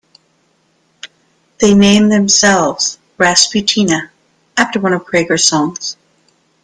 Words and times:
They 1.59 1.75
named 1.75 2.11
themselves 2.11 2.97
"Rasputina", 3.19 4.09
after 4.57 4.79
one 4.79 4.93
of 4.93 5.05
Creager's 5.05 5.43
songs. 5.43 5.95